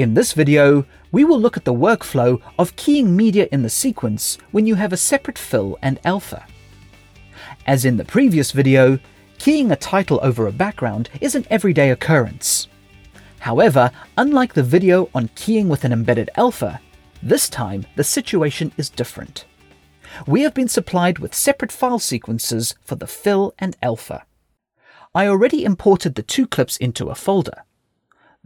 [0.00, 4.38] In this video, we will look at the workflow of keying media in the sequence
[4.50, 6.46] when you have a separate fill and alpha.
[7.66, 8.98] As in the previous video,
[9.36, 12.66] keying a title over a background is an everyday occurrence.
[13.40, 16.80] However, unlike the video on keying with an embedded alpha,
[17.22, 19.44] this time the situation is different.
[20.26, 24.24] We have been supplied with separate file sequences for the fill and alpha.
[25.14, 27.64] I already imported the two clips into a folder.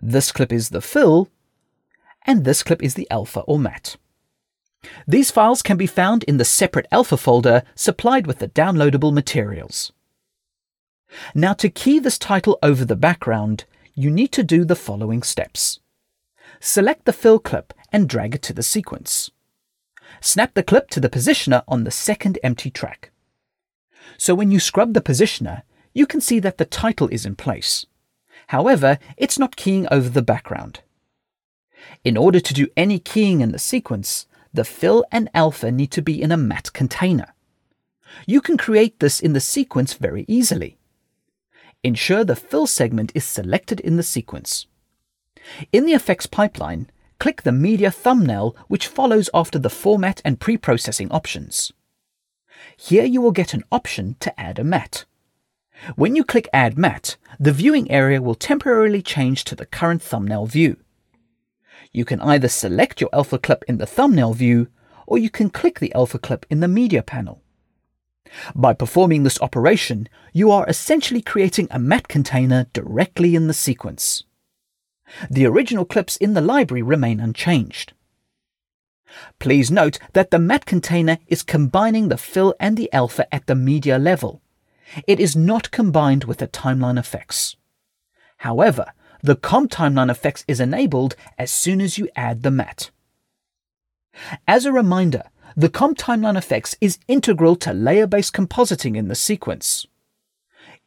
[0.00, 1.28] This clip is the fill,
[2.26, 3.96] and this clip is the alpha or matte.
[5.06, 9.92] These files can be found in the separate alpha folder supplied with the downloadable materials.
[11.34, 15.80] Now to key this title over the background, you need to do the following steps.
[16.60, 19.30] Select the fill clip and drag it to the sequence.
[20.20, 23.10] Snap the clip to the positioner on the second empty track.
[24.18, 25.62] So when you scrub the positioner,
[25.92, 27.86] you can see that the title is in place.
[28.48, 30.80] However, it's not keying over the background.
[32.04, 36.02] In order to do any keying in the sequence, the fill and alpha need to
[36.02, 37.34] be in a matte container.
[38.26, 40.78] You can create this in the sequence very easily.
[41.82, 44.66] Ensure the fill segment is selected in the sequence.
[45.72, 51.10] In the effects pipeline, click the media thumbnail which follows after the format and pre-processing
[51.10, 51.72] options.
[52.76, 55.04] Here you will get an option to add a matte.
[55.96, 60.46] When you click Add Matte, the viewing area will temporarily change to the current thumbnail
[60.46, 60.76] view.
[61.92, 64.68] You can either select your alpha clip in the thumbnail view,
[65.06, 67.42] or you can click the alpha clip in the media panel.
[68.54, 74.22] By performing this operation, you are essentially creating a matte container directly in the sequence.
[75.28, 77.92] The original clips in the library remain unchanged.
[79.40, 83.56] Please note that the matte container is combining the fill and the alpha at the
[83.56, 84.40] media level.
[85.08, 87.56] It is not combined with the timeline effects.
[88.38, 92.90] However, the comp timeline effects is enabled as soon as you add the matte.
[94.46, 95.24] As a reminder,
[95.56, 99.86] the comp timeline effects is integral to layer-based compositing in the sequence.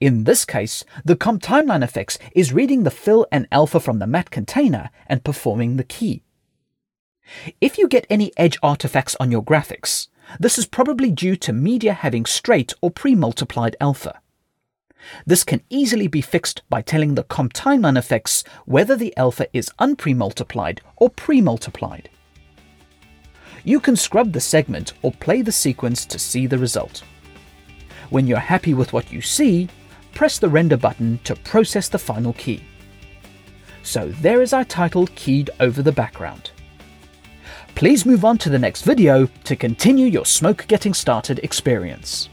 [0.00, 4.06] In this case, the comp timeline effects is reading the fill and alpha from the
[4.06, 6.22] matte container and performing the key.
[7.60, 11.92] If you get any edge artifacts on your graphics, this is probably due to media
[11.92, 14.20] having straight or pre-multiplied alpha.
[15.26, 19.70] This can easily be fixed by telling the comp timeline effects whether the alpha is
[19.78, 22.06] unpremultiplied or premultiplied.
[23.64, 27.02] You can scrub the segment or play the sequence to see the result.
[28.10, 29.68] When you're happy with what you see,
[30.14, 32.64] press the render button to process the final key.
[33.82, 36.50] So there is our title keyed over the background.
[37.74, 42.28] Please move on to the next video to continue your smoke getting started experience.